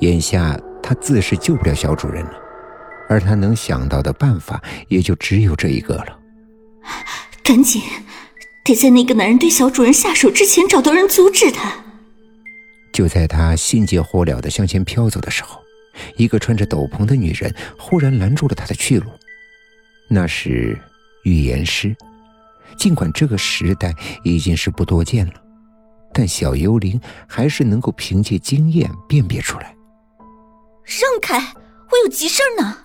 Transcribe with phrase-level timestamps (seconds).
[0.00, 2.32] 眼下他自是救不了小主人了，
[3.08, 6.18] 而他能想到的办法也就只有这一个了。
[7.42, 7.82] 赶紧，
[8.64, 11.72] 得在那个男人对小主人下手之前找到人阻止他。
[12.92, 15.60] 就在他心急火燎的向前飘走的时候，
[16.16, 19.10] 一个穿着斗篷的女人忽然拦住了他的去路。
[20.08, 20.78] 那是
[21.24, 21.94] 预言师。
[22.76, 25.34] 尽管这个时代已经是不多见了，
[26.12, 29.74] 但小幽灵还是能够凭借经验辨别出来。
[30.84, 32.76] 让开，我有急事呢！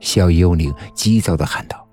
[0.00, 1.86] 小幽灵急躁的喊道。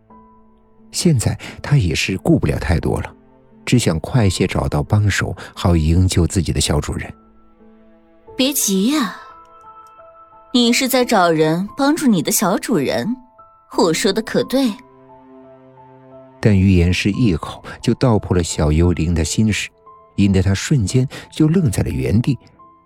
[0.92, 3.16] 现在他也是顾不了太多了，
[3.64, 7.14] 只想快些找到帮手，好营救自己的小主人。
[8.36, 9.18] 别急呀，
[10.52, 13.16] 你是在找人帮助你的小主人，
[13.78, 14.74] 我说的可对。
[16.42, 19.70] 但预言师一口就道破了小幽灵的心事，
[20.16, 22.36] 引得他瞬间就愣在了原地，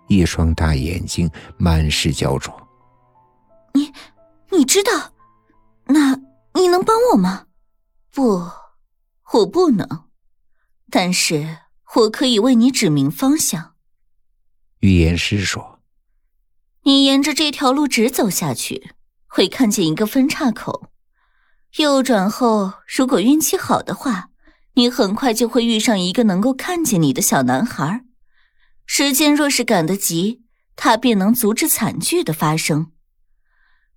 [0.06, 2.54] 一双大眼睛满是焦灼。
[3.72, 3.92] 你，
[4.50, 5.12] 你知道？
[5.86, 6.20] 那
[6.54, 7.46] 你能帮我吗？
[8.12, 8.48] 不，
[9.32, 10.04] 我不能。
[10.90, 11.58] 但是
[11.96, 13.74] 我可以为你指明方向。
[14.80, 15.80] 预言师说
[16.84, 18.90] ：“你沿着这条路直走下去，
[19.26, 20.90] 会看见一个分岔口。”
[21.78, 24.28] 右转后，如果运气好的话，
[24.74, 28.04] 你很快就会遇上一个能够看见你的小男孩。
[28.96, 30.42] 时间若是赶得及，
[30.76, 32.92] 他便能阻止惨剧的发生；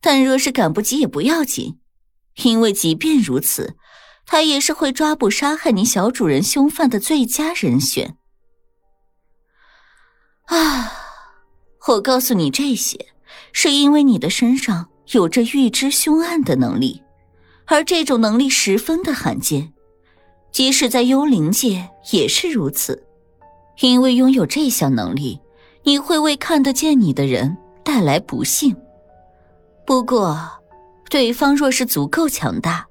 [0.02, 1.78] 但若是赶不及，也不要紧，
[2.38, 3.78] 因为即便如此，
[4.26, 8.18] 他也是会抓捕杀害你小主人凶犯的最佳人选。
[10.46, 10.92] 啊，
[11.90, 13.10] 我告诉你这些，
[13.54, 17.04] 是因为你的身上有着预知凶案的能力。
[17.68, 19.74] 而这种能力十分的罕见，
[20.52, 23.07] 即使在幽灵界也是如此。
[23.80, 25.40] 因为拥有这项能力，
[25.84, 28.76] 你会为看得见你的人带来不幸。
[29.86, 30.38] 不过，
[31.10, 32.86] 对方若是足够强大，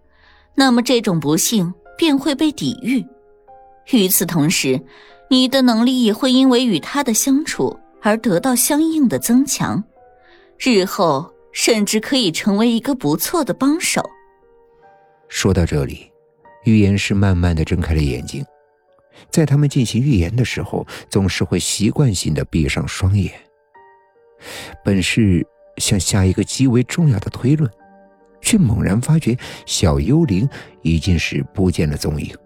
[0.55, 3.05] 那么这种不幸便会被抵御。
[3.93, 4.81] 与此同时，
[5.29, 9.83] 你的能力也会因为与他的相处而得到相应的增强，
[10.59, 14.03] 日后甚至可以成为一个不错的帮手。
[15.29, 16.11] 说到这里，
[16.65, 18.45] 预言师慢慢的睁开了眼睛。
[19.31, 23.33] 在他们进行预言的时候，总是会习惯性的闭上双眼。
[24.85, 25.47] 本是
[25.79, 27.71] 想下一个极为重要的推论，
[28.41, 30.49] 却猛然发觉小幽灵
[30.83, 32.37] 已经是不见了踪影。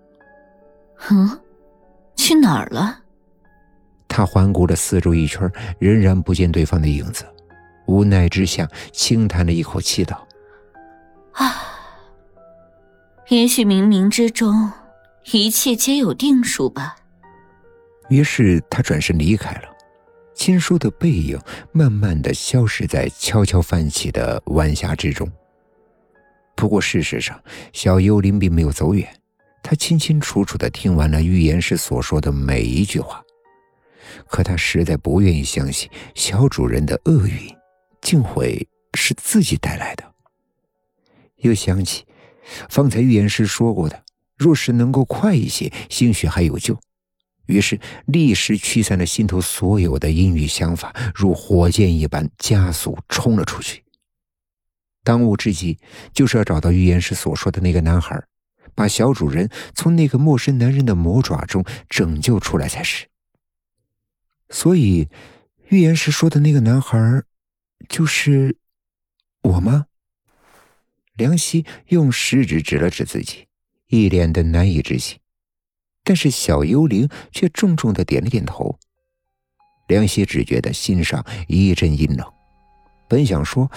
[1.10, 1.41] 嗯，
[2.16, 2.98] 去哪儿了？
[4.06, 7.25] 他环顾了四周一圈，仍然不见对方的影子，
[7.87, 10.26] 无奈之下轻叹了一口气道
[11.34, 11.54] ：“啊。”
[13.31, 14.72] 也许冥冥之中，
[15.32, 16.97] 一切皆有定数吧。
[18.08, 19.69] 于是他转身离开了，
[20.34, 21.38] 亲叔的背影
[21.72, 25.31] 慢慢的消失在悄悄泛起的晚霞之中。
[26.56, 27.41] 不过事实上，
[27.72, 29.08] 小幽灵并没有走远，
[29.62, 33.22] 他清清楚楚的听完了预言师所说的每一句话。
[34.26, 37.54] 可他实在不愿意相信小主人的厄运，
[38.02, 40.04] 竟会是自己带来的。
[41.37, 42.04] 又想起。
[42.69, 44.02] 方才预言师说过的，
[44.40, 46.80] 若是能够快一些，兴许还有救。
[47.44, 53.84] 于是立时驱散了心头所有的阴郁想法，如火箭一般加速冲了出去。
[55.04, 55.78] 当务之急
[56.14, 58.24] 就是要找到预言师所说的那个男孩，
[58.74, 63.06] 把小主人从那个陌生男人的魔爪中拯救出来才是。
[64.48, 65.08] 所以，
[65.68, 67.24] 预言师说的那个男孩，
[67.90, 68.56] 就是
[69.42, 69.84] 我吗？
[71.14, 73.46] 梁希用食指指了指自己，
[73.90, 75.18] 一脸的难以置信，
[76.04, 78.78] 但是小幽灵却重重的点了点头。
[79.88, 82.24] 梁希只觉得心上一阵阴冷，
[83.08, 83.68] 本想说：“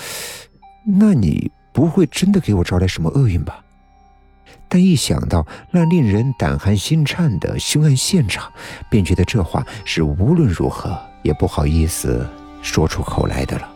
[1.00, 3.66] 那你不会真的给我招来什么厄运吧？”
[4.70, 8.54] 但一想到那令人胆寒心颤的凶案现场，
[8.92, 12.28] 便觉得这话是无论如何也不好意思
[12.62, 13.72] 说出口来的了。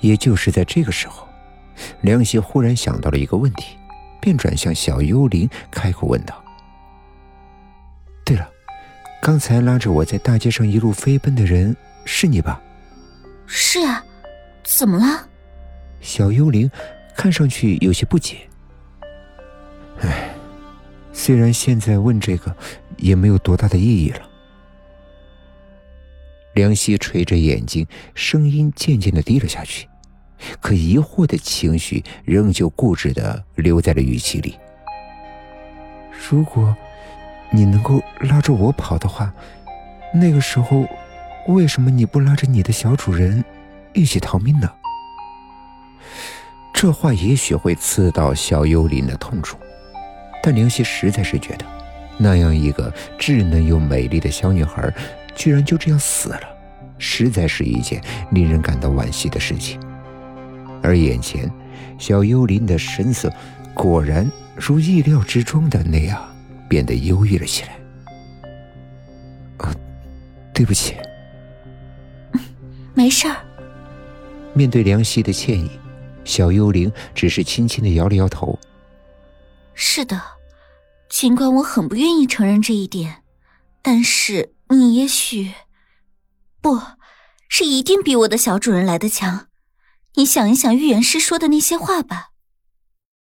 [0.00, 1.26] 也就是在这个时候。
[2.00, 3.76] 梁希忽然想到了一个问题，
[4.20, 6.42] 便转向小幽灵开口问道
[8.24, 8.48] ：“对了，
[9.22, 12.60] 刚才拉着我在大街上一路飞奔的人是你吧
[13.46, 14.04] ？”“是啊，
[14.64, 15.28] 怎么了？”
[16.00, 16.70] 小幽灵
[17.16, 18.36] 看上去有些不解。
[20.00, 20.30] “唉，
[21.12, 22.54] 虽然现在问这个
[22.96, 24.28] 也没有多大的意义了。”
[26.54, 29.88] 梁希垂着眼睛，声音渐渐的低了下去。
[30.60, 34.58] 可疑惑的情绪仍旧固执的留在了语气里。
[36.30, 36.76] 如果，
[37.50, 39.32] 你能够拉着我跑的话，
[40.12, 40.86] 那个时候，
[41.46, 43.44] 为什么你不拉着你的小主人
[43.92, 44.70] 一起逃命呢？
[46.74, 49.56] 这话也许会刺到小幽灵的痛处，
[50.42, 51.64] 但灵犀实在是觉得，
[52.18, 54.92] 那样一个稚嫩又美丽的小女孩，
[55.34, 56.42] 居然就这样死了，
[56.98, 59.80] 实在是一件令人感到惋惜的事情。
[60.88, 61.50] 而眼前，
[61.98, 63.30] 小幽灵的神色
[63.74, 66.26] 果然如意料之中的那样，
[66.66, 67.78] 变得忧郁了起来。
[69.58, 69.74] 啊，
[70.54, 70.96] 对不起。
[72.94, 73.36] 没事儿。
[74.54, 75.70] 面对梁希的歉意，
[76.24, 78.58] 小幽灵只是轻轻的摇了摇头。
[79.74, 80.20] 是的，
[81.10, 83.22] 尽管我很不愿意承认这一点，
[83.82, 85.52] 但是你也许，
[86.62, 86.80] 不
[87.48, 89.48] 是一定比我的小主人来的强。
[90.18, 92.30] 你想一想预言师说的那些话吧。